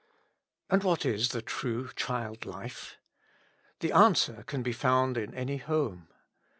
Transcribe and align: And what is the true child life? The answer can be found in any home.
And 0.67 0.81
what 0.83 1.05
is 1.05 1.29
the 1.29 1.43
true 1.43 1.91
child 1.95 2.43
life? 2.47 2.97
The 3.81 3.91
answer 3.91 4.41
can 4.47 4.63
be 4.63 4.73
found 4.73 5.15
in 5.15 5.31
any 5.35 5.57
home. 5.57 6.07